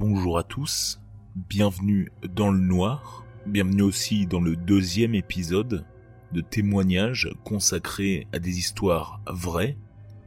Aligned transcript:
Bonjour 0.00 0.38
à 0.38 0.44
tous, 0.44 1.00
bienvenue 1.34 2.12
dans 2.32 2.52
le 2.52 2.60
noir, 2.60 3.24
bienvenue 3.46 3.82
aussi 3.82 4.28
dans 4.28 4.40
le 4.40 4.54
deuxième 4.54 5.12
épisode 5.16 5.86
de 6.30 6.40
témoignages 6.40 7.28
consacrés 7.42 8.28
à 8.32 8.38
des 8.38 8.58
histoires 8.58 9.20
vraies, 9.26 9.76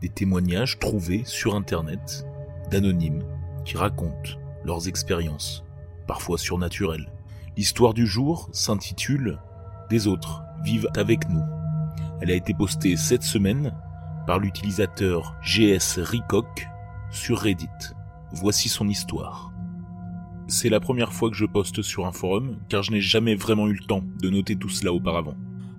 des 0.02 0.10
témoignages 0.10 0.78
trouvés 0.78 1.24
sur 1.24 1.56
internet 1.56 2.28
d'anonymes 2.70 3.24
qui 3.64 3.78
racontent 3.78 4.32
leurs 4.66 4.90
expériences, 4.90 5.64
parfois 6.06 6.38
surnaturelles. 6.38 7.10
L'histoire 7.56 7.94
du 7.94 8.06
jour 8.06 8.50
s'intitule 8.52 9.40
Des 9.90 10.06
autres 10.06 10.44
vivent 10.66 10.90
avec 10.98 11.30
nous. 11.30 11.46
Elle 12.20 12.32
a 12.32 12.36
été 12.36 12.54
postée 12.54 12.98
cette 12.98 13.24
semaine 13.24 13.74
par 14.28 14.38
l'utilisateur 14.40 15.34
GS 15.46 16.02
Ricock 16.02 16.68
sur 17.10 17.40
Reddit. 17.40 17.70
Voici 18.34 18.68
son 18.68 18.90
histoire. 18.90 19.51
C'est 20.52 20.68
la 20.68 20.82
première 20.82 21.14
fois 21.14 21.30
que 21.30 21.38
je 21.38 21.46
poste 21.46 21.82
sur 21.82 22.06
un 22.06 22.12
forum, 22.12 22.58
car 22.68 22.84
je 22.84 22.92
n'ai 22.92 23.00
jamais 23.00 23.36
vraiment 23.36 23.70
eu 23.70 23.74
le 23.74 23.86
temps 23.86 24.04
de 24.22 24.30
noter 24.30 24.58
tout 24.58 24.68
cela 24.68 24.92
auparavant. 24.92 25.38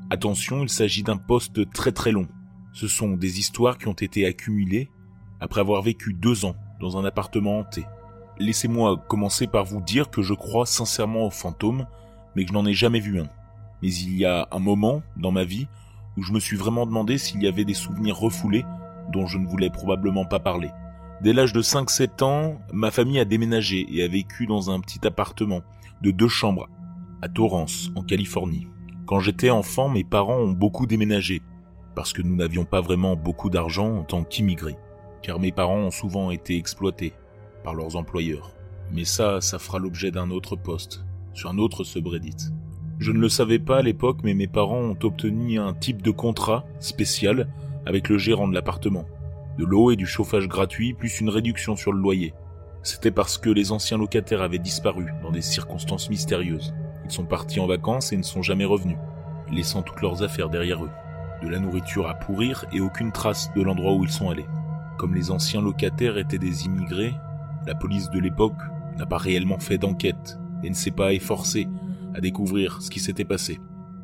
Attention, 0.08 0.62
il 0.62 0.70
s'agit 0.70 1.02
d'un 1.02 1.18
post 1.18 1.70
très 1.74 1.92
très 1.92 2.10
long. 2.10 2.26
Ce 2.72 2.88
sont 2.88 3.10
des 3.10 3.38
histoires 3.38 3.76
qui 3.76 3.88
ont 3.88 3.92
été 3.92 4.24
accumulées 4.24 4.90
après 5.40 5.60
avoir 5.60 5.82
vécu 5.82 6.14
deux 6.14 6.46
ans 6.46 6.56
dans 6.80 6.96
un 6.96 7.04
appartement 7.04 7.58
hanté. 7.58 7.84
Laissez-moi 8.38 9.04
commencer 9.10 9.46
par 9.46 9.66
vous 9.66 9.82
dire 9.82 10.08
que 10.08 10.22
je 10.22 10.32
crois 10.32 10.64
sincèrement 10.64 11.26
aux 11.26 11.30
fantômes, 11.30 11.86
mais 12.34 12.44
que 12.44 12.48
je 12.48 12.54
n'en 12.54 12.64
ai 12.64 12.72
jamais 12.72 13.00
vu 13.00 13.20
un. 13.20 13.28
Mais 13.82 13.92
il 13.92 14.16
y 14.16 14.24
a 14.24 14.48
un 14.52 14.58
moment 14.58 15.02
dans 15.18 15.32
ma 15.32 15.44
vie 15.44 15.66
où 16.16 16.22
je 16.22 16.32
me 16.32 16.40
suis 16.40 16.56
vraiment 16.56 16.86
demandé 16.86 17.18
s'il 17.18 17.42
y 17.42 17.46
avait 17.46 17.66
des 17.66 17.74
souvenirs 17.74 18.16
refoulés 18.16 18.64
dont 19.12 19.26
je 19.26 19.36
ne 19.36 19.46
voulais 19.46 19.68
probablement 19.68 20.24
pas 20.24 20.40
parler. 20.40 20.70
Dès 21.22 21.32
l'âge 21.32 21.52
de 21.52 21.62
5-7 21.62 22.24
ans, 22.24 22.58
ma 22.72 22.90
famille 22.90 23.20
a 23.20 23.24
déménagé 23.24 23.86
et 23.88 24.02
a 24.02 24.08
vécu 24.08 24.46
dans 24.46 24.72
un 24.72 24.80
petit 24.80 25.06
appartement 25.06 25.60
de 26.00 26.10
deux 26.10 26.26
chambres 26.26 26.68
à 27.22 27.28
Torrance, 27.28 27.92
en 27.94 28.02
Californie. 28.02 28.66
Quand 29.06 29.20
j'étais 29.20 29.50
enfant, 29.50 29.88
mes 29.88 30.02
parents 30.02 30.38
ont 30.38 30.50
beaucoup 30.50 30.84
déménagé 30.84 31.40
parce 31.94 32.12
que 32.12 32.22
nous 32.22 32.34
n'avions 32.34 32.64
pas 32.64 32.80
vraiment 32.80 33.14
beaucoup 33.14 33.50
d'argent 33.50 33.98
en 33.98 34.02
tant 34.02 34.24
qu'immigrés, 34.24 34.74
car 35.22 35.38
mes 35.38 35.52
parents 35.52 35.78
ont 35.78 35.92
souvent 35.92 36.32
été 36.32 36.56
exploités 36.56 37.12
par 37.62 37.74
leurs 37.74 37.94
employeurs. 37.94 38.50
Mais 38.90 39.04
ça, 39.04 39.40
ça 39.40 39.60
fera 39.60 39.78
l'objet 39.78 40.10
d'un 40.10 40.32
autre 40.32 40.56
poste, 40.56 41.04
sur 41.34 41.50
un 41.50 41.58
autre 41.58 41.84
subreddit. 41.84 42.50
Je 42.98 43.12
ne 43.12 43.20
le 43.20 43.28
savais 43.28 43.60
pas 43.60 43.78
à 43.78 43.82
l'époque, 43.82 44.18
mais 44.24 44.34
mes 44.34 44.48
parents 44.48 44.82
ont 44.82 44.98
obtenu 45.04 45.60
un 45.60 45.72
type 45.72 46.02
de 46.02 46.10
contrat 46.10 46.64
spécial 46.80 47.46
avec 47.86 48.08
le 48.08 48.18
gérant 48.18 48.48
de 48.48 48.54
l'appartement 48.54 49.04
de 49.58 49.64
l'eau 49.64 49.90
et 49.90 49.96
du 49.96 50.06
chauffage 50.06 50.48
gratuit, 50.48 50.94
plus 50.94 51.20
une 51.20 51.28
réduction 51.28 51.76
sur 51.76 51.92
le 51.92 52.00
loyer. 52.00 52.34
C'était 52.82 53.10
parce 53.10 53.38
que 53.38 53.50
les 53.50 53.70
anciens 53.70 53.98
locataires 53.98 54.42
avaient 54.42 54.58
disparu 54.58 55.06
dans 55.22 55.30
des 55.30 55.42
circonstances 55.42 56.10
mystérieuses. 56.10 56.74
Ils 57.04 57.10
sont 57.10 57.24
partis 57.24 57.60
en 57.60 57.66
vacances 57.66 58.12
et 58.12 58.16
ne 58.16 58.22
sont 58.22 58.42
jamais 58.42 58.64
revenus, 58.64 58.98
laissant 59.52 59.82
toutes 59.82 60.00
leurs 60.00 60.22
affaires 60.22 60.48
derrière 60.48 60.84
eux. 60.84 60.90
De 61.42 61.48
la 61.48 61.58
nourriture 61.58 62.08
à 62.08 62.14
pourrir 62.14 62.64
et 62.72 62.80
aucune 62.80 63.12
trace 63.12 63.50
de 63.54 63.62
l'endroit 63.62 63.94
où 63.94 64.04
ils 64.04 64.10
sont 64.10 64.30
allés. 64.30 64.46
Comme 64.98 65.14
les 65.14 65.30
anciens 65.30 65.60
locataires 65.60 66.18
étaient 66.18 66.38
des 66.38 66.66
immigrés, 66.66 67.14
la 67.66 67.74
police 67.74 68.10
de 68.10 68.18
l'époque 68.18 68.60
n'a 68.98 69.06
pas 69.06 69.18
réellement 69.18 69.58
fait 69.58 69.78
d'enquête 69.78 70.38
et 70.62 70.70
ne 70.70 70.74
s'est 70.74 70.90
pas 70.90 71.12
efforcé 71.12 71.68
à 72.14 72.20
découvrir 72.20 72.82
ce 72.82 72.90
qui 72.90 73.00
s'était 73.00 73.24
passé. 73.24 73.60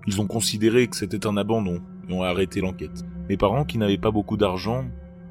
Ils 0.07 0.21
ont 0.21 0.27
considéré 0.27 0.87
que 0.89 0.97
c'était 0.97 1.27
un 1.27 1.37
abandon 1.37 1.83
et 2.09 2.13
ont 2.13 2.23
arrêté 2.23 2.61
l'enquête. 2.61 3.05
Mes 3.29 3.37
parents, 3.37 3.65
qui 3.65 3.79
n'avaient 3.79 3.99
pas 3.99 4.11
beaucoup 4.11 4.37
d'argent, 4.37 4.85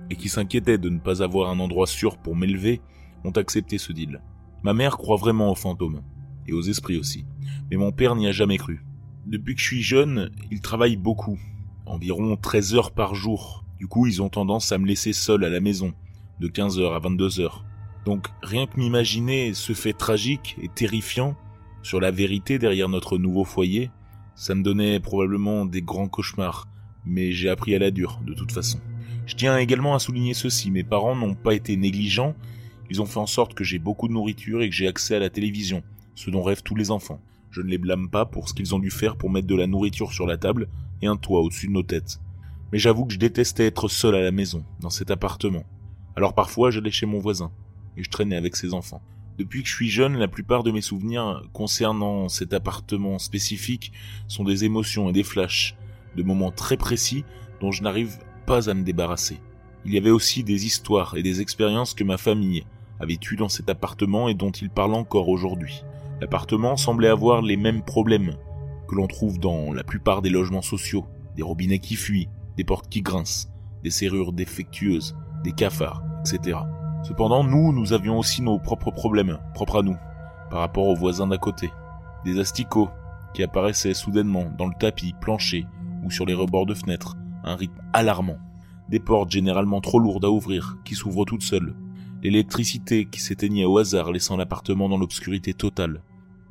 et 0.09 0.15
qui 0.15 0.29
s'inquiétaient 0.29 0.77
de 0.77 0.89
ne 0.89 0.99
pas 0.99 1.21
avoir 1.21 1.49
un 1.49 1.59
endroit 1.59 1.87
sûr 1.87 2.17
pour 2.17 2.35
m'élever, 2.35 2.81
ont 3.23 3.31
accepté 3.31 3.77
ce 3.77 3.91
deal. 3.91 4.21
Ma 4.63 4.73
mère 4.73 4.97
croit 4.97 5.17
vraiment 5.17 5.51
aux 5.51 5.55
fantômes, 5.55 6.01
et 6.47 6.53
aux 6.53 6.61
esprits 6.61 6.97
aussi, 6.97 7.25
mais 7.69 7.77
mon 7.77 7.91
père 7.91 8.15
n'y 8.15 8.27
a 8.27 8.31
jamais 8.31 8.57
cru. 8.57 8.83
Depuis 9.25 9.55
que 9.55 9.61
je 9.61 9.67
suis 9.67 9.83
jeune, 9.83 10.31
il 10.51 10.61
travaille 10.61 10.95
beaucoup, 10.95 11.39
environ 11.85 12.35
13 12.37 12.75
heures 12.75 12.91
par 12.91 13.15
jour. 13.15 13.65
Du 13.77 13.87
coup, 13.87 14.07
ils 14.07 14.21
ont 14.21 14.29
tendance 14.29 14.71
à 14.71 14.77
me 14.77 14.87
laisser 14.87 15.13
seul 15.13 15.43
à 15.43 15.49
la 15.49 15.59
maison, 15.59 15.93
de 16.39 16.47
15 16.47 16.79
heures 16.79 16.93
à 16.93 16.99
22 16.99 17.39
heures. 17.39 17.65
Donc, 18.05 18.27
rien 18.41 18.67
que 18.67 18.79
m'imaginer 18.79 19.53
ce 19.53 19.73
fait 19.73 19.93
tragique 19.93 20.55
et 20.61 20.69
terrifiant 20.69 21.35
sur 21.83 21.99
la 21.99 22.11
vérité 22.11 22.57
derrière 22.57 22.89
notre 22.89 23.17
nouveau 23.17 23.43
foyer, 23.43 23.91
ça 24.35 24.55
me 24.55 24.63
donnait 24.63 24.99
probablement 24.99 25.65
des 25.65 25.81
grands 25.81 26.07
cauchemars, 26.07 26.67
mais 27.05 27.31
j'ai 27.31 27.49
appris 27.49 27.75
à 27.75 27.79
la 27.79 27.91
dure, 27.91 28.21
de 28.25 28.33
toute 28.33 28.51
façon. 28.51 28.79
Je 29.27 29.35
tiens 29.35 29.57
également 29.57 29.93
à 29.93 29.99
souligner 29.99 30.33
ceci, 30.33 30.71
mes 30.71 30.85
parents 30.85 31.13
n'ont 31.13 31.35
pas 31.35 31.53
été 31.53 31.75
négligents, 31.75 32.33
ils 32.89 33.01
ont 33.01 33.05
fait 33.05 33.19
en 33.19 33.25
sorte 33.25 33.53
que 33.53 33.65
j'ai 33.65 33.77
beaucoup 33.77 34.07
de 34.07 34.13
nourriture 34.13 34.61
et 34.61 34.69
que 34.69 34.75
j'ai 34.75 34.87
accès 34.87 35.17
à 35.17 35.19
la 35.19 35.29
télévision, 35.29 35.83
ce 36.15 36.29
dont 36.29 36.41
rêvent 36.41 36.63
tous 36.63 36.75
les 36.75 36.91
enfants. 36.91 37.19
Je 37.51 37.61
ne 37.61 37.67
les 37.67 37.77
blâme 37.77 38.09
pas 38.09 38.25
pour 38.25 38.47
ce 38.47 38.53
qu'ils 38.53 38.73
ont 38.73 38.79
dû 38.79 38.89
faire 38.89 39.17
pour 39.17 39.29
mettre 39.29 39.45
de 39.47 39.55
la 39.55 39.67
nourriture 39.67 40.13
sur 40.13 40.27
la 40.27 40.37
table 40.37 40.69
et 41.01 41.07
un 41.07 41.17
toit 41.17 41.41
au-dessus 41.41 41.67
de 41.67 41.73
nos 41.73 41.83
têtes. 41.83 42.21
Mais 42.71 42.79
j'avoue 42.79 43.05
que 43.05 43.13
je 43.13 43.19
détestais 43.19 43.65
être 43.65 43.89
seul 43.89 44.15
à 44.15 44.21
la 44.21 44.31
maison, 44.31 44.63
dans 44.79 44.89
cet 44.89 45.11
appartement. 45.11 45.65
Alors 46.15 46.33
parfois 46.33 46.71
j'allais 46.71 46.89
chez 46.89 47.05
mon 47.05 47.19
voisin, 47.19 47.51
et 47.97 48.03
je 48.03 48.09
traînais 48.09 48.37
avec 48.37 48.55
ses 48.55 48.73
enfants. 48.73 49.01
Depuis 49.37 49.61
que 49.61 49.67
je 49.67 49.75
suis 49.75 49.89
jeune, 49.89 50.15
la 50.15 50.29
plupart 50.29 50.63
de 50.63 50.71
mes 50.71 50.81
souvenirs 50.81 51.43
concernant 51.51 52.29
cet 52.29 52.53
appartement 52.53 53.19
spécifique 53.19 53.91
sont 54.29 54.45
des 54.45 54.63
émotions 54.63 55.09
et 55.09 55.13
des 55.13 55.23
flashs, 55.23 55.75
de 56.15 56.23
moments 56.23 56.51
très 56.51 56.77
précis 56.77 57.25
dont 57.59 57.73
je 57.73 57.83
n'arrive 57.83 58.19
pas 58.47 58.69
à 58.69 58.73
me 58.73 58.83
débarrasser. 58.83 59.39
Il 59.85 59.93
y 59.93 59.97
avait 59.97 60.09
aussi 60.09 60.43
des 60.43 60.65
histoires 60.65 61.15
et 61.17 61.21
des 61.21 61.41
expériences 61.41 61.93
que 61.93 62.05
ma 62.05 62.17
famille 62.17 62.63
avait 62.99 63.19
eues 63.29 63.35
dans 63.35 63.49
cet 63.49 63.69
appartement 63.69 64.29
et 64.29 64.33
dont 64.33 64.51
il 64.51 64.69
parle 64.69 64.95
encore 64.95 65.27
aujourd'hui. 65.27 65.83
L'appartement 66.21 66.77
semblait 66.77 67.09
avoir 67.09 67.41
les 67.41 67.57
mêmes 67.57 67.83
problèmes 67.83 68.35
que 68.87 68.95
l'on 68.95 69.05
trouve 69.05 69.37
dans 69.37 69.73
la 69.73 69.83
plupart 69.83 70.21
des 70.21 70.29
logements 70.29 70.61
sociaux. 70.61 71.05
Des 71.35 71.43
robinets 71.43 71.79
qui 71.79 71.95
fuient, 71.95 72.29
des 72.55 72.63
portes 72.63 72.89
qui 72.89 73.01
grincent, 73.01 73.49
des 73.83 73.91
serrures 73.91 74.31
défectueuses, 74.31 75.15
des 75.43 75.51
cafards, 75.51 76.01
etc. 76.21 76.57
Cependant, 77.03 77.43
nous, 77.43 77.73
nous 77.73 77.93
avions 77.93 78.17
aussi 78.17 78.41
nos 78.41 78.57
propres 78.59 78.91
problèmes, 78.91 79.39
propres 79.53 79.79
à 79.79 79.83
nous, 79.83 79.97
par 80.49 80.59
rapport 80.59 80.87
aux 80.87 80.95
voisins 80.95 81.27
d'à 81.27 81.37
côté. 81.37 81.69
Des 82.25 82.39
asticots 82.39 82.89
qui 83.33 83.43
apparaissaient 83.43 83.93
soudainement 83.93 84.45
dans 84.57 84.65
le 84.65 84.73
tapis, 84.79 85.13
plancher 85.19 85.65
ou 86.03 86.09
sur 86.09 86.25
les 86.25 86.33
rebords 86.33 86.65
de 86.65 86.73
fenêtres, 86.73 87.15
un 87.47 87.55
rythme 87.55 87.81
alarmant. 87.93 88.37
Des 88.89 88.99
portes 88.99 89.31
généralement 89.31 89.81
trop 89.81 89.99
lourdes 89.99 90.25
à 90.25 90.29
ouvrir, 90.29 90.77
qui 90.85 90.95
s'ouvrent 90.95 91.25
toutes 91.25 91.43
seules. 91.43 91.75
L'électricité 92.23 93.05
qui 93.05 93.19
s'éteignait 93.19 93.65
au 93.65 93.77
hasard, 93.77 94.11
laissant 94.11 94.37
l'appartement 94.37 94.89
dans 94.89 94.97
l'obscurité 94.97 95.53
totale. 95.53 96.01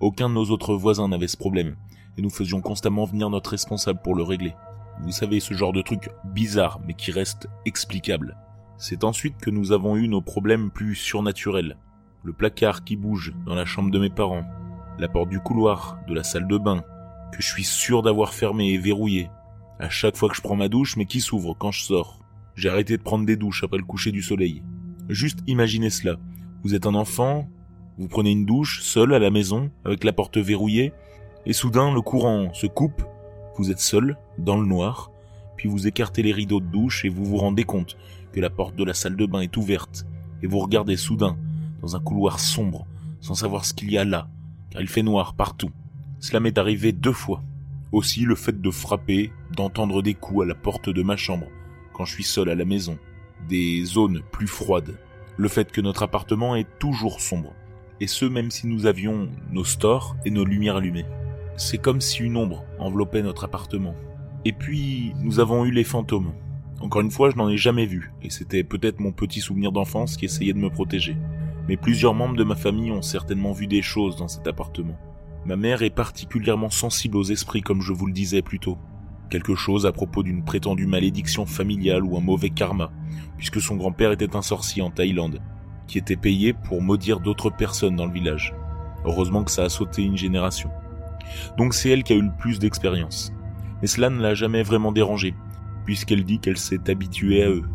Aucun 0.00 0.28
de 0.28 0.34
nos 0.34 0.50
autres 0.50 0.74
voisins 0.74 1.08
n'avait 1.08 1.28
ce 1.28 1.36
problème, 1.36 1.76
et 2.16 2.22
nous 2.22 2.30
faisions 2.30 2.60
constamment 2.60 3.04
venir 3.04 3.30
notre 3.30 3.50
responsable 3.50 4.00
pour 4.02 4.14
le 4.14 4.22
régler. 4.22 4.54
Vous 5.02 5.12
savez, 5.12 5.40
ce 5.40 5.54
genre 5.54 5.72
de 5.72 5.82
truc 5.82 6.10
bizarre, 6.24 6.80
mais 6.86 6.94
qui 6.94 7.10
reste 7.10 7.48
explicable. 7.64 8.36
C'est 8.78 9.04
ensuite 9.04 9.38
que 9.38 9.50
nous 9.50 9.72
avons 9.72 9.96
eu 9.96 10.08
nos 10.08 10.20
problèmes 10.20 10.70
plus 10.70 10.94
surnaturels. 10.94 11.76
Le 12.22 12.32
placard 12.32 12.84
qui 12.84 12.96
bouge 12.96 13.34
dans 13.46 13.54
la 13.54 13.64
chambre 13.64 13.90
de 13.90 13.98
mes 13.98 14.10
parents, 14.10 14.44
la 14.98 15.08
porte 15.08 15.28
du 15.28 15.40
couloir, 15.40 15.98
de 16.08 16.14
la 16.14 16.22
salle 16.22 16.46
de 16.46 16.58
bain, 16.58 16.82
que 17.32 17.42
je 17.42 17.46
suis 17.46 17.64
sûr 17.64 18.02
d'avoir 18.02 18.32
fermé 18.32 18.72
et 18.72 18.78
verrouillé, 18.78 19.30
à 19.78 19.88
chaque 19.88 20.16
fois 20.16 20.28
que 20.28 20.36
je 20.36 20.40
prends 20.40 20.56
ma 20.56 20.68
douche, 20.68 20.96
mais 20.96 21.06
qui 21.06 21.20
s'ouvre 21.20 21.54
quand 21.58 21.72
je 21.72 21.82
sors. 21.82 22.20
J'ai 22.54 22.68
arrêté 22.68 22.96
de 22.96 23.02
prendre 23.02 23.26
des 23.26 23.36
douches 23.36 23.64
après 23.64 23.78
le 23.78 23.84
coucher 23.84 24.12
du 24.12 24.22
soleil. 24.22 24.62
Juste 25.08 25.40
imaginez 25.46 25.90
cela. 25.90 26.16
Vous 26.62 26.74
êtes 26.74 26.86
un 26.86 26.94
enfant, 26.94 27.48
vous 27.98 28.08
prenez 28.08 28.30
une 28.30 28.46
douche, 28.46 28.82
seul 28.82 29.14
à 29.14 29.18
la 29.18 29.30
maison, 29.30 29.70
avec 29.84 30.04
la 30.04 30.12
porte 30.12 30.38
verrouillée, 30.38 30.92
et 31.44 31.52
soudain 31.52 31.92
le 31.92 32.00
courant 32.00 32.52
se 32.52 32.66
coupe, 32.66 33.02
vous 33.56 33.70
êtes 33.70 33.80
seul, 33.80 34.16
dans 34.38 34.58
le 34.58 34.66
noir, 34.66 35.10
puis 35.56 35.68
vous 35.68 35.86
écartez 35.86 36.22
les 36.22 36.32
rideaux 36.32 36.60
de 36.60 36.66
douche 36.66 37.04
et 37.04 37.08
vous 37.08 37.24
vous 37.24 37.36
rendez 37.38 37.64
compte 37.64 37.96
que 38.32 38.40
la 38.40 38.50
porte 38.50 38.76
de 38.76 38.84
la 38.84 38.94
salle 38.94 39.16
de 39.16 39.26
bain 39.26 39.40
est 39.40 39.56
ouverte, 39.56 40.06
et 40.42 40.46
vous 40.46 40.58
regardez 40.58 40.96
soudain 40.96 41.36
dans 41.80 41.96
un 41.96 42.00
couloir 42.00 42.40
sombre, 42.40 42.86
sans 43.20 43.34
savoir 43.34 43.64
ce 43.64 43.72
qu'il 43.72 43.90
y 43.90 43.98
a 43.98 44.04
là, 44.04 44.28
car 44.70 44.82
il 44.82 44.88
fait 44.88 45.02
noir 45.02 45.34
partout. 45.34 45.70
Cela 46.20 46.40
m'est 46.40 46.58
arrivé 46.58 46.92
deux 46.92 47.12
fois. 47.12 47.42
Aussi 47.92 48.22
le 48.22 48.34
fait 48.34 48.60
de 48.60 48.70
frapper, 48.70 49.32
d'entendre 49.54 50.02
des 50.02 50.14
coups 50.14 50.42
à 50.42 50.46
la 50.46 50.54
porte 50.54 50.88
de 50.88 51.02
ma 51.02 51.16
chambre 51.16 51.46
quand 51.96 52.04
je 52.04 52.12
suis 52.12 52.24
seul 52.24 52.50
à 52.50 52.54
la 52.54 52.66
maison, 52.66 52.98
des 53.48 53.82
zones 53.84 54.20
plus 54.30 54.46
froides, 54.46 54.98
le 55.38 55.48
fait 55.48 55.72
que 55.72 55.80
notre 55.80 56.02
appartement 56.02 56.54
est 56.54 56.78
toujours 56.78 57.22
sombre, 57.22 57.54
et 58.00 58.06
ce 58.06 58.26
même 58.26 58.50
si 58.50 58.66
nous 58.66 58.84
avions 58.84 59.30
nos 59.50 59.64
stores 59.64 60.14
et 60.26 60.30
nos 60.30 60.44
lumières 60.44 60.76
allumées. 60.76 61.06
C'est 61.56 61.78
comme 61.78 62.02
si 62.02 62.22
une 62.22 62.36
ombre 62.36 62.64
enveloppait 62.78 63.22
notre 63.22 63.44
appartement. 63.44 63.94
Et 64.44 64.52
puis, 64.52 65.14
nous 65.22 65.40
avons 65.40 65.64
eu 65.64 65.70
les 65.70 65.84
fantômes. 65.84 66.34
Encore 66.80 67.00
une 67.00 67.10
fois, 67.10 67.30
je 67.30 67.36
n'en 67.36 67.48
ai 67.48 67.56
jamais 67.56 67.86
vu, 67.86 68.12
et 68.22 68.28
c'était 68.28 68.62
peut-être 68.62 69.00
mon 69.00 69.12
petit 69.12 69.40
souvenir 69.40 69.72
d'enfance 69.72 70.18
qui 70.18 70.26
essayait 70.26 70.52
de 70.52 70.58
me 70.58 70.68
protéger. 70.68 71.16
Mais 71.66 71.78
plusieurs 71.78 72.12
membres 72.12 72.36
de 72.36 72.44
ma 72.44 72.56
famille 72.56 72.90
ont 72.90 73.00
certainement 73.00 73.52
vu 73.52 73.66
des 73.66 73.80
choses 73.80 74.16
dans 74.16 74.28
cet 74.28 74.46
appartement. 74.46 74.98
Ma 75.46 75.54
mère 75.54 75.82
est 75.82 75.90
particulièrement 75.90 76.70
sensible 76.70 77.16
aux 77.16 77.22
esprits 77.22 77.62
comme 77.62 77.80
je 77.80 77.92
vous 77.92 78.06
le 78.06 78.12
disais 78.12 78.42
plus 78.42 78.58
tôt. 78.58 78.78
Quelque 79.30 79.54
chose 79.54 79.86
à 79.86 79.92
propos 79.92 80.24
d'une 80.24 80.44
prétendue 80.44 80.88
malédiction 80.88 81.46
familiale 81.46 82.02
ou 82.02 82.16
un 82.16 82.20
mauvais 82.20 82.50
karma, 82.50 82.90
puisque 83.36 83.60
son 83.60 83.76
grand-père 83.76 84.10
était 84.10 84.34
un 84.34 84.42
sorcier 84.42 84.82
en 84.82 84.90
Thaïlande, 84.90 85.40
qui 85.86 85.98
était 85.98 86.16
payé 86.16 86.52
pour 86.52 86.82
maudire 86.82 87.20
d'autres 87.20 87.50
personnes 87.50 87.94
dans 87.94 88.06
le 88.06 88.12
village. 88.12 88.56
Heureusement 89.04 89.44
que 89.44 89.52
ça 89.52 89.62
a 89.62 89.68
sauté 89.68 90.02
une 90.02 90.16
génération. 90.16 90.68
Donc 91.56 91.74
c'est 91.74 91.90
elle 91.90 92.02
qui 92.02 92.14
a 92.14 92.16
eu 92.16 92.22
le 92.22 92.36
plus 92.36 92.58
d'expérience. 92.58 93.32
Mais 93.80 93.86
cela 93.86 94.10
ne 94.10 94.20
l'a 94.20 94.34
jamais 94.34 94.64
vraiment 94.64 94.90
dérangée, 94.90 95.36
puisqu'elle 95.84 96.24
dit 96.24 96.40
qu'elle 96.40 96.58
s'est 96.58 96.90
habituée 96.90 97.44
à 97.44 97.50
eux, 97.50 97.68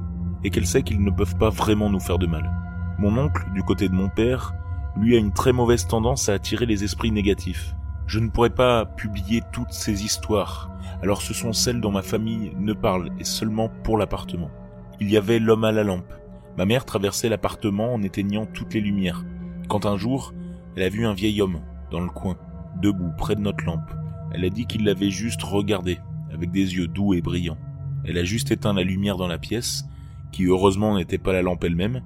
et 0.43 0.49
qu'elle 0.49 0.67
sait 0.67 0.83
qu'ils 0.83 1.01
ne 1.01 1.11
peuvent 1.11 1.37
pas 1.37 1.49
vraiment 1.49 1.89
nous 1.89 2.01
faire 2.01 2.19
de 2.19 2.27
mal. 2.27 2.51
Mon 2.99 3.17
oncle, 3.17 3.45
du 3.53 3.63
côté 3.63 3.87
de 3.87 3.93
mon 3.93 4.09
père, 4.09 4.53
lui 4.97 5.15
a 5.15 5.19
une 5.19 5.33
très 5.33 5.53
mauvaise 5.53 5.87
tendance 5.87 6.29
à 6.29 6.33
attirer 6.33 6.65
les 6.65 6.83
esprits 6.83 7.11
négatifs. 7.11 7.75
Je 8.07 8.19
ne 8.19 8.29
pourrais 8.29 8.49
pas 8.49 8.85
publier 8.85 9.41
toutes 9.53 9.71
ces 9.71 10.03
histoires, 10.03 10.69
alors 11.01 11.21
ce 11.21 11.33
sont 11.33 11.53
celles 11.53 11.79
dont 11.79 11.91
ma 11.91 12.01
famille 12.01 12.51
ne 12.59 12.73
parle, 12.73 13.09
et 13.19 13.23
seulement 13.23 13.69
pour 13.83 13.97
l'appartement. 13.97 14.51
Il 14.99 15.09
y 15.09 15.17
avait 15.17 15.39
l'homme 15.39 15.63
à 15.63 15.71
la 15.71 15.83
lampe. 15.83 16.13
Ma 16.57 16.65
mère 16.65 16.85
traversait 16.85 17.29
l'appartement 17.29 17.93
en 17.93 18.03
éteignant 18.03 18.45
toutes 18.45 18.73
les 18.73 18.81
lumières, 18.81 19.23
quand 19.69 19.85
un 19.85 19.97
jour, 19.97 20.33
elle 20.75 20.83
a 20.83 20.89
vu 20.89 21.05
un 21.05 21.13
vieil 21.13 21.41
homme, 21.41 21.61
dans 21.89 22.01
le 22.01 22.09
coin, 22.09 22.37
debout 22.81 23.11
près 23.17 23.35
de 23.35 23.41
notre 23.41 23.63
lampe. 23.63 23.89
Elle 24.33 24.45
a 24.45 24.49
dit 24.49 24.65
qu'il 24.65 24.83
l'avait 24.83 25.09
juste 25.09 25.43
regardé, 25.43 25.99
avec 26.33 26.51
des 26.51 26.75
yeux 26.75 26.87
doux 26.87 27.13
et 27.13 27.21
brillants. 27.21 27.57
Elle 28.03 28.17
a 28.17 28.23
juste 28.23 28.51
éteint 28.51 28.73
la 28.73 28.83
lumière 28.83 29.17
dans 29.17 29.27
la 29.27 29.37
pièce, 29.37 29.85
qui 30.31 30.45
heureusement 30.45 30.97
n'était 30.97 31.17
pas 31.17 31.33
la 31.33 31.41
lampe 31.41 31.63
elle-même, 31.63 32.01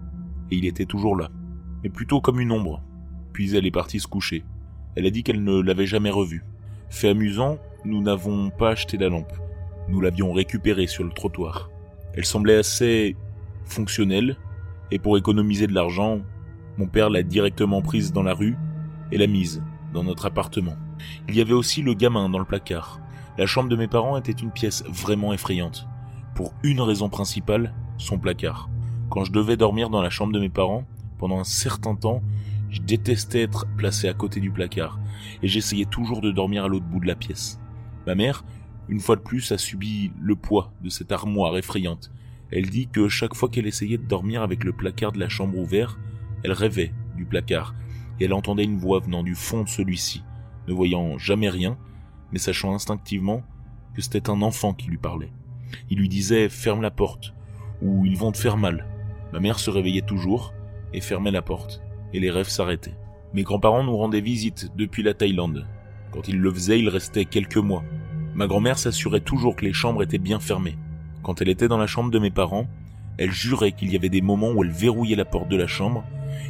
et 0.52 0.58
il 0.58 0.66
était 0.66 0.86
toujours 0.86 1.16
là, 1.16 1.30
mais 1.84 1.90
plutôt 1.90 2.22
comme 2.22 2.40
une 2.40 2.52
ombre. 2.52 2.82
Puis 3.34 3.56
elle 3.56 3.66
est 3.66 3.72
partie 3.72 4.00
se 4.00 4.08
coucher. 4.08 4.44
Elle 4.96 5.06
a 5.06 5.12
dit 5.12 5.24
qu'elle 5.24 5.44
ne 5.44 5.62
l'avait 5.62 5.86
jamais 5.86 6.10
revu. 6.10 6.44
Fait 6.90 7.10
amusant, 7.10 7.58
nous 7.84 8.02
n'avons 8.02 8.50
pas 8.50 8.72
acheté 8.72 8.98
la 8.98 9.10
lampe. 9.10 9.34
Nous 9.90 10.02
l'avions 10.02 10.34
récupérée 10.34 10.88
sur 10.88 11.04
le 11.04 11.12
trottoir. 11.12 11.70
Elle 12.14 12.26
semblait 12.26 12.58
assez 12.58 13.16
fonctionnelle, 13.66 14.38
et 14.92 15.00
pour 15.00 15.18
économiser 15.18 15.68
de 15.68 15.74
l'argent, 15.74 16.22
mon 16.78 16.88
père 16.88 17.10
l'a 17.10 17.24
directement 17.24 17.82
prise 17.82 18.14
dans 18.14 18.24
la 18.24 18.34
rue 18.34 18.56
et 19.12 19.18
l'a 19.18 19.28
mise 19.28 19.64
dans 19.94 20.04
notre 20.04 20.26
appartement. 20.26 20.76
Il 21.28 21.36
y 21.36 21.42
avait 21.42 21.54
aussi 21.54 21.82
le 21.82 21.94
gamin 21.94 22.30
dans 22.30 22.40
le 22.40 22.46
placard. 22.46 23.00
La 23.38 23.46
chambre 23.46 23.70
de 23.70 23.76
mes 23.76 23.88
parents 23.88 24.18
était 24.18 24.32
une 24.32 24.52
pièce 24.52 24.84
vraiment 24.88 25.34
effrayante. 25.34 25.88
Pour 26.36 26.54
une 26.64 26.82
raison 26.82 27.10
principale, 27.10 27.74
son 27.98 28.18
placard. 28.18 28.70
Quand 29.10 29.24
je 29.24 29.32
devais 29.32 29.58
dormir 29.58 29.90
dans 29.90 30.02
la 30.02 30.10
chambre 30.10 30.34
de 30.34 30.40
mes 30.40 30.50
parents, 30.50 30.86
pendant 31.18 31.40
un 31.40 31.46
certain 31.46 31.96
temps, 31.96 32.22
je 32.70 32.82
détestais 32.82 33.44
être 33.44 33.66
placé 33.78 34.08
à 34.08 34.14
côté 34.14 34.40
du 34.40 34.52
placard, 34.52 35.00
et 35.42 35.48
j'essayais 35.48 35.86
toujours 35.86 36.22
de 36.22 36.32
dormir 36.32 36.66
à 36.66 36.68
l'autre 36.68 36.86
bout 36.86 37.00
de 37.00 37.08
la 37.08 37.16
pièce. 37.16 37.60
Ma 38.06 38.16
mère, 38.16 38.44
une 38.90 39.00
fois 39.00 39.16
de 39.16 39.22
plus, 39.22 39.52
a 39.52 39.58
subi 39.58 40.12
le 40.20 40.36
poids 40.36 40.74
de 40.82 40.90
cette 40.90 41.12
armoire 41.12 41.58
effrayante. 41.58 42.12
Elle 42.52 42.70
dit 42.70 42.88
que 42.88 43.08
chaque 43.08 43.34
fois 43.34 43.50
qu'elle 43.50 43.66
essayait 43.66 43.98
de 43.98 44.04
dormir 44.04 44.44
avec 44.44 44.64
le 44.64 44.74
placard 44.74 45.12
de 45.12 45.20
la 45.20 45.30
chambre 45.30 45.58
ouvert, 45.58 45.98
elle 46.44 46.52
rêvait 46.52 46.94
du 47.16 47.26
placard, 47.26 47.74
et 48.20 48.26
elle 48.26 48.34
entendait 48.34 48.64
une 48.64 48.78
voix 48.78 49.00
venant 49.00 49.24
du 49.24 49.36
fond 49.36 49.64
de 49.64 49.70
celui-ci, 49.70 50.24
ne 50.68 50.74
voyant 50.74 51.18
jamais 51.18 51.50
rien, 51.50 51.78
mais 52.32 52.40
sachant 52.40 52.74
instinctivement 52.74 53.44
que 53.94 54.02
c'était 54.02 54.30
un 54.30 54.42
enfant 54.42 54.74
qui 54.74 54.88
lui 54.88 54.98
parlait. 54.98 55.32
Il 55.90 55.98
lui 55.98 56.10
disait 56.10 56.50
ferme 56.50 56.82
la 56.82 56.92
porte, 56.92 57.34
ou 57.82 58.06
ils 58.06 58.18
vont 58.18 58.32
te 58.32 58.38
faire 58.38 58.58
mal. 58.58 58.86
Ma 59.34 59.40
mère 59.40 59.60
se 59.60 59.70
réveillait 59.70 60.02
toujours 60.02 60.54
et 60.96 61.02
fermait 61.02 61.32
la 61.32 61.42
porte, 61.42 61.82
et 62.14 62.20
les 62.20 62.32
rêves 62.32 62.50
s'arrêtaient. 62.50 62.96
Mes 63.34 63.44
grands-parents 63.44 63.84
nous 63.84 63.98
rendaient 63.98 64.22
visite 64.22 64.72
depuis 64.78 65.04
la 65.04 65.14
Thaïlande. 65.14 65.68
Quand 66.12 66.28
ils 66.30 66.40
le 66.40 66.52
faisaient, 66.52 66.80
ils 66.80 66.90
restaient 66.90 67.26
quelques 67.26 67.58
mois. 67.58 67.84
Ma 68.34 68.48
grand-mère 68.48 68.80
s'assurait 68.80 69.20
toujours 69.20 69.58
que 69.58 69.66
les 69.66 69.74
chambres 69.74 70.04
étaient 70.04 70.18
bien 70.18 70.40
fermées. 70.40 70.78
Quand 71.22 71.42
elle 71.42 71.50
était 71.50 71.68
dans 71.68 71.78
la 71.78 71.88
chambre 71.88 72.12
de 72.12 72.20
mes 72.20 72.32
parents, 72.32 72.68
elle 73.18 73.32
jurait 73.32 73.74
qu'il 73.74 73.92
y 73.92 73.96
avait 73.98 74.10
des 74.10 74.22
moments 74.22 74.52
où 74.52 74.64
elle 74.64 74.72
verrouillait 74.72 75.18
la 75.18 75.26
porte 75.26 75.50
de 75.50 75.58
la 75.58 75.68
chambre, 75.68 76.06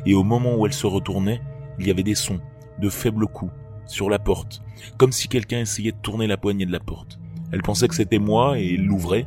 et 0.06 0.14
au 0.14 0.24
moment 0.24 0.56
où 0.56 0.66
elle 0.68 0.74
se 0.74 0.86
retournait, 0.86 1.42
il 1.80 1.88
y 1.88 1.92
avait 1.92 2.04
des 2.04 2.16
sons, 2.16 2.40
de 2.80 2.90
faibles 2.90 3.28
coups, 3.28 3.52
sur 3.88 4.10
la 4.10 4.20
porte, 4.20 4.62
comme 4.98 5.12
si 5.12 5.28
quelqu'un 5.28 5.62
essayait 5.62 5.92
de 5.92 5.98
tourner 5.98 6.28
la 6.28 6.38
poignée 6.38 6.66
de 6.68 6.72
la 6.72 6.80
porte. 6.80 7.20
Elle 7.52 7.62
pensait 7.64 7.88
que 7.88 7.96
c'était 7.96 8.20
moi 8.20 8.60
et 8.60 8.78
l'ouvrait, 8.78 9.26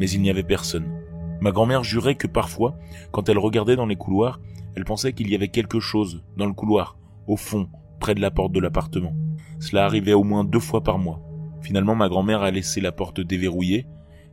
mais 0.00 0.08
il 0.08 0.22
n'y 0.22 0.30
avait 0.30 0.42
personne. 0.42 0.93
Ma 1.40 1.52
grand-mère 1.52 1.84
jurait 1.84 2.14
que 2.14 2.26
parfois, 2.26 2.76
quand 3.10 3.28
elle 3.28 3.38
regardait 3.38 3.76
dans 3.76 3.86
les 3.86 3.96
couloirs, 3.96 4.40
elle 4.76 4.84
pensait 4.84 5.12
qu'il 5.12 5.30
y 5.30 5.34
avait 5.34 5.48
quelque 5.48 5.80
chose 5.80 6.24
dans 6.36 6.46
le 6.46 6.52
couloir, 6.52 6.96
au 7.26 7.36
fond, 7.36 7.68
près 8.00 8.14
de 8.14 8.20
la 8.20 8.30
porte 8.30 8.52
de 8.52 8.60
l'appartement. 8.60 9.14
Cela 9.60 9.84
arrivait 9.84 10.14
au 10.14 10.24
moins 10.24 10.44
deux 10.44 10.60
fois 10.60 10.82
par 10.82 10.98
mois. 10.98 11.20
Finalement, 11.62 11.94
ma 11.94 12.08
grand-mère 12.08 12.42
a 12.42 12.50
laissé 12.50 12.80
la 12.80 12.92
porte 12.92 13.20
déverrouillée 13.20 13.86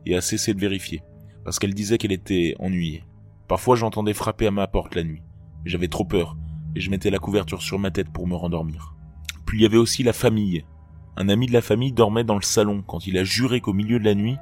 et 0.04 0.16
a 0.16 0.20
cessé 0.20 0.52
de 0.52 0.60
vérifier, 0.60 1.02
parce 1.44 1.58
qu'elle 1.58 1.74
disait 1.74 1.98
qu'elle 1.98 2.12
était 2.12 2.54
ennuyée. 2.58 3.04
Parfois, 3.48 3.76
j'entendais 3.76 4.14
frapper 4.14 4.46
à 4.46 4.50
ma 4.50 4.66
porte 4.66 4.94
la 4.94 5.04
nuit. 5.04 5.22
J'avais 5.64 5.88
trop 5.88 6.04
peur, 6.04 6.36
et 6.74 6.80
je 6.80 6.90
mettais 6.90 7.10
la 7.10 7.18
couverture 7.18 7.62
sur 7.62 7.78
ma 7.78 7.90
tête 7.90 8.10
pour 8.10 8.26
me 8.26 8.34
rendormir. 8.34 8.94
Puis 9.46 9.58
il 9.58 9.62
y 9.62 9.66
avait 9.66 9.76
aussi 9.76 10.02
la 10.02 10.12
famille. 10.12 10.64
Un 11.16 11.28
ami 11.28 11.46
de 11.46 11.52
la 11.52 11.60
famille 11.60 11.92
dormait 11.92 12.24
dans 12.24 12.36
le 12.36 12.42
salon 12.42 12.82
quand 12.86 13.06
il 13.06 13.18
a 13.18 13.24
juré 13.24 13.60
qu'au 13.60 13.74
milieu 13.74 13.98
de 13.98 14.04
la 14.04 14.14
nuit, 14.14 14.36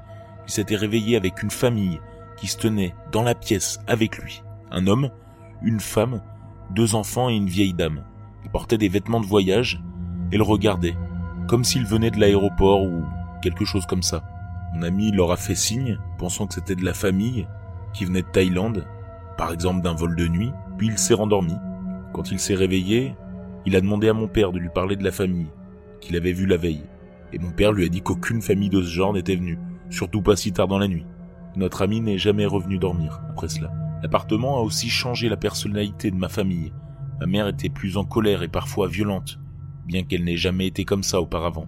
il 0.46 0.52
s'était 0.52 0.76
réveillé 0.76 1.16
avec 1.16 1.42
une 1.42 1.50
famille 1.50 2.00
qui 2.40 2.46
se 2.46 2.56
tenait 2.56 2.94
dans 3.12 3.22
la 3.22 3.34
pièce 3.34 3.78
avec 3.86 4.16
lui. 4.18 4.42
Un 4.70 4.86
homme, 4.86 5.10
une 5.62 5.80
femme, 5.80 6.22
deux 6.74 6.94
enfants 6.94 7.28
et 7.28 7.36
une 7.36 7.48
vieille 7.48 7.74
dame. 7.74 8.02
Ils 8.44 8.50
portaient 8.50 8.78
des 8.78 8.88
vêtements 8.88 9.20
de 9.20 9.26
voyage 9.26 9.82
et 10.32 10.36
le 10.36 10.42
regardaient, 10.42 10.96
comme 11.48 11.64
s'ils 11.64 11.84
venaient 11.84 12.10
de 12.10 12.18
l'aéroport 12.18 12.82
ou 12.82 13.04
quelque 13.42 13.64
chose 13.64 13.86
comme 13.86 14.02
ça. 14.02 14.24
Mon 14.74 14.82
ami 14.82 15.12
leur 15.12 15.32
a 15.32 15.36
fait 15.36 15.54
signe, 15.54 15.98
pensant 16.18 16.46
que 16.46 16.54
c'était 16.54 16.76
de 16.76 16.84
la 16.84 16.94
famille, 16.94 17.46
qui 17.92 18.04
venait 18.04 18.22
de 18.22 18.28
Thaïlande, 18.28 18.86
par 19.36 19.52
exemple 19.52 19.82
d'un 19.82 19.94
vol 19.94 20.16
de 20.16 20.28
nuit, 20.28 20.52
puis 20.78 20.86
il 20.86 20.98
s'est 20.98 21.14
rendormi. 21.14 21.54
Quand 22.12 22.30
il 22.30 22.38
s'est 22.38 22.54
réveillé, 22.54 23.14
il 23.66 23.76
a 23.76 23.80
demandé 23.80 24.08
à 24.08 24.14
mon 24.14 24.28
père 24.28 24.52
de 24.52 24.58
lui 24.58 24.68
parler 24.68 24.96
de 24.96 25.04
la 25.04 25.12
famille, 25.12 25.48
qu'il 26.00 26.16
avait 26.16 26.32
vue 26.32 26.46
la 26.46 26.56
veille. 26.56 26.84
Et 27.32 27.38
mon 27.38 27.50
père 27.50 27.72
lui 27.72 27.84
a 27.84 27.88
dit 27.88 28.00
qu'aucune 28.00 28.42
famille 28.42 28.70
de 28.70 28.80
ce 28.80 28.88
genre 28.88 29.12
n'était 29.12 29.36
venue, 29.36 29.58
surtout 29.90 30.22
pas 30.22 30.36
si 30.36 30.52
tard 30.52 30.68
dans 30.68 30.78
la 30.78 30.88
nuit. 30.88 31.06
Notre 31.56 31.82
ami 31.82 32.00
n'est 32.00 32.18
jamais 32.18 32.46
revenu 32.46 32.78
dormir 32.78 33.20
après 33.28 33.48
cela. 33.48 33.72
L'appartement 34.02 34.58
a 34.58 34.62
aussi 34.62 34.88
changé 34.88 35.28
la 35.28 35.36
personnalité 35.36 36.10
de 36.10 36.16
ma 36.16 36.28
famille. 36.28 36.72
Ma 37.20 37.26
mère 37.26 37.48
était 37.48 37.68
plus 37.68 37.96
en 37.96 38.04
colère 38.04 38.42
et 38.42 38.48
parfois 38.48 38.88
violente, 38.88 39.38
bien 39.86 40.04
qu'elle 40.04 40.24
n'ait 40.24 40.36
jamais 40.36 40.68
été 40.68 40.84
comme 40.84 41.02
ça 41.02 41.20
auparavant. 41.20 41.66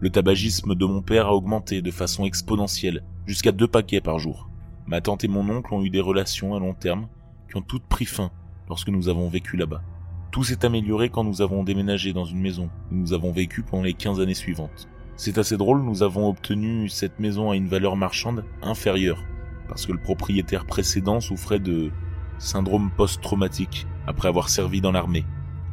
Le 0.00 0.10
tabagisme 0.10 0.74
de 0.74 0.84
mon 0.86 1.02
père 1.02 1.26
a 1.26 1.34
augmenté 1.34 1.82
de 1.82 1.90
façon 1.90 2.24
exponentielle, 2.24 3.04
jusqu'à 3.26 3.52
deux 3.52 3.68
paquets 3.68 4.00
par 4.00 4.18
jour. 4.18 4.48
Ma 4.86 5.00
tante 5.00 5.24
et 5.24 5.28
mon 5.28 5.48
oncle 5.48 5.74
ont 5.74 5.82
eu 5.82 5.90
des 5.90 6.00
relations 6.00 6.54
à 6.54 6.58
long 6.58 6.74
terme 6.74 7.08
qui 7.48 7.56
ont 7.56 7.62
toutes 7.62 7.86
pris 7.86 8.04
fin 8.04 8.30
lorsque 8.68 8.88
nous 8.88 9.08
avons 9.08 9.28
vécu 9.28 9.56
là-bas. 9.56 9.82
Tout 10.30 10.44
s'est 10.44 10.64
amélioré 10.64 11.10
quand 11.10 11.24
nous 11.24 11.42
avons 11.42 11.64
déménagé 11.64 12.12
dans 12.12 12.24
une 12.24 12.40
maison 12.40 12.68
où 12.90 12.94
nous 12.94 13.12
avons 13.12 13.30
vécu 13.30 13.62
pendant 13.62 13.84
les 13.84 13.94
15 13.94 14.20
années 14.20 14.34
suivantes. 14.34 14.88
C'est 15.16 15.38
assez 15.38 15.56
drôle, 15.56 15.82
nous 15.82 16.02
avons 16.02 16.28
obtenu 16.28 16.88
cette 16.88 17.20
maison 17.20 17.52
à 17.52 17.56
une 17.56 17.68
valeur 17.68 17.96
marchande 17.96 18.44
inférieure, 18.62 19.24
parce 19.68 19.86
que 19.86 19.92
le 19.92 19.98
propriétaire 19.98 20.66
précédent 20.66 21.20
souffrait 21.20 21.60
de 21.60 21.92
syndrome 22.38 22.90
post-traumatique 22.96 23.86
après 24.08 24.26
avoir 24.26 24.48
servi 24.48 24.80
dans 24.80 24.90
l'armée, 24.90 25.24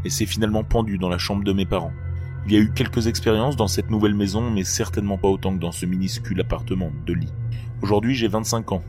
et 0.06 0.12
s'est 0.12 0.28
finalement 0.28 0.64
pendu 0.64 1.00
dans 1.00 1.10
la 1.10 1.18
chambre 1.18 1.44
de 1.44 1.54
mes 1.54 1.66
parents. 1.66 1.94
Il 2.46 2.54
y 2.54 2.56
a 2.56 2.60
eu 2.60 2.72
quelques 2.72 3.08
expériences 3.08 3.56
dans 3.56 3.68
cette 3.68 3.90
nouvelle 3.90 4.14
maison, 4.14 4.52
mais 4.52 4.64
certainement 4.64 5.18
pas 5.18 5.28
autant 5.28 5.56
que 5.56 5.60
dans 5.60 5.72
ce 5.72 5.88
minuscule 5.88 6.42
appartement 6.42 6.92
de 7.08 7.14
lit. 7.14 7.34
Aujourd'hui 7.82 8.14
j'ai 8.14 8.28
25 8.28 8.74
ans, 8.74 8.84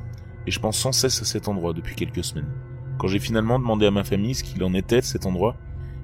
et 0.47 0.51
je 0.51 0.61
pense 0.61 0.77
sans 0.77 0.93
cesse 0.93 1.23
à 1.23 1.25
cet 1.25 1.49
endroit 1.49 1.73
depuis 1.73 1.95
quelques 1.95 2.25
semaines. 2.25 2.53
Quand 2.99 3.09
j'ai 3.09 3.19
finalement 3.21 3.59
demandé 3.59 3.87
à 3.87 3.91
ma 3.91 4.05
famille 4.05 4.35
ce 4.35 4.45
qu'il 4.45 4.63
en 4.65 4.75
était 4.75 5.01
de 5.01 5.07
cet 5.07 5.25
endroit, 5.25 5.57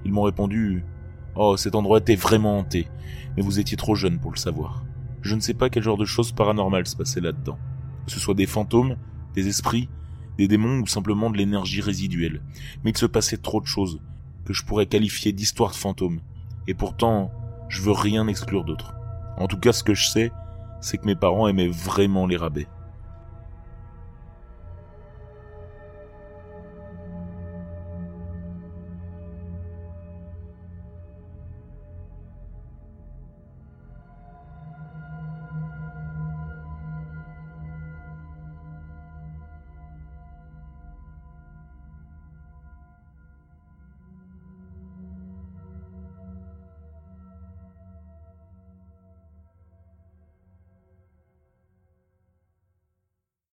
ils 0.06 0.12
m'ont 0.12 0.22
répondu 0.22 0.84
Oh, 1.40 1.57
cet 1.57 1.76
endroit 1.76 1.99
était 1.99 2.16
vraiment 2.16 2.59
hanté, 2.59 2.88
mais 3.37 3.45
vous 3.45 3.61
étiez 3.61 3.76
trop 3.76 3.95
jeune 3.95 4.18
pour 4.18 4.33
le 4.33 4.37
savoir. 4.37 4.83
Je 5.23 5.37
ne 5.37 5.40
sais 5.40 5.54
pas 5.54 5.71
quel 5.71 5.85
genre 5.85 5.97
de 5.97 6.04
choses 6.04 6.33
paranormales 6.33 6.88
se 6.88 6.97
passaient 6.97 7.21
là-dedans. 7.21 7.61
Que 8.07 8.11
ce 8.11 8.18
soit 8.18 8.35
des 8.35 8.47
fantômes, 8.47 8.97
des 9.35 9.47
esprits, 9.47 9.88
des 10.37 10.49
démons 10.49 10.80
ou 10.80 10.87
simplement 10.88 11.30
de 11.30 11.37
l'énergie 11.37 11.80
résiduelle. 11.80 12.42
Mais 12.83 12.90
il 12.90 12.99
se 12.99 13.07
passait 13.07 13.37
trop 13.37 13.61
de 13.61 13.66
choses 13.66 14.00
que 14.45 14.52
je 14.52 14.64
pourrais 14.64 14.87
qualifier 14.87 15.33
d'histoire 15.33 15.71
de 15.71 15.76
fantômes. 15.76 16.18
Et 16.66 16.75
pourtant, 16.75 17.30
je 17.68 17.83
veux 17.83 17.92
rien 17.92 18.26
exclure 18.26 18.64
d'autre. 18.64 18.95
En 19.37 19.47
tout 19.47 19.61
cas, 19.61 19.73
ce 19.73 19.85
que 19.85 19.95
je 19.95 20.09
sais, 20.09 20.33
c'est 20.80 20.99
que 20.99 21.07
mes 21.07 21.14
parents 21.14 21.47
aimaient 21.47 21.68
vraiment 21.68 22.26
les 22.26 22.37
rabais. 22.37 22.66